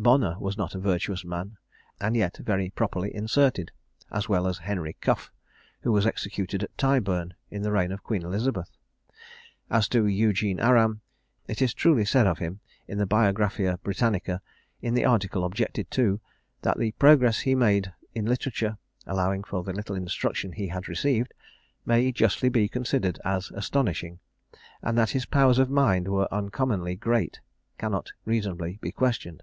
Bonner 0.00 0.38
was 0.38 0.56
not 0.56 0.76
a 0.76 0.78
virtuous 0.78 1.24
man, 1.24 1.56
and 2.00 2.14
yet 2.16 2.38
was 2.38 2.44
very 2.46 2.70
properly 2.70 3.12
inserted, 3.12 3.72
as 4.12 4.28
well 4.28 4.46
as 4.46 4.58
Henry 4.58 4.92
Cuff, 5.00 5.32
who 5.80 5.90
was 5.90 6.06
executed 6.06 6.62
at 6.62 6.78
Tyburn 6.78 7.34
in 7.50 7.62
the 7.62 7.72
reign 7.72 7.90
of 7.90 8.04
Queen 8.04 8.22
Elizabeth. 8.22 8.70
As 9.68 9.88
to 9.88 10.06
Eugene 10.06 10.60
Aram, 10.60 11.00
it 11.48 11.60
is 11.60 11.74
truly 11.74 12.04
said 12.04 12.28
of 12.28 12.38
him 12.38 12.60
in 12.86 12.98
the 12.98 13.08
Biographia 13.08 13.80
Britannica, 13.82 14.40
in 14.80 14.94
the 14.94 15.04
article 15.04 15.44
objected 15.44 15.90
to, 15.90 16.20
that 16.62 16.78
the 16.78 16.92
progress 16.92 17.40
he 17.40 17.56
made 17.56 17.92
in 18.14 18.24
literature, 18.24 18.78
allowing 19.04 19.42
for 19.42 19.64
the 19.64 19.72
little 19.72 19.96
instruction 19.96 20.52
he 20.52 20.68
had 20.68 20.86
received, 20.88 21.34
may 21.84 22.12
justly 22.12 22.48
be 22.48 22.68
considered 22.68 23.18
as 23.24 23.50
astonishing; 23.50 24.20
and 24.80 24.96
that 24.96 25.10
his 25.10 25.26
powers 25.26 25.58
of 25.58 25.68
mind 25.68 26.06
were 26.06 26.28
uncommonly 26.32 26.94
great 26.94 27.40
cannot 27.78 28.12
reasonably 28.24 28.78
be 28.80 28.92
questioned. 28.92 29.42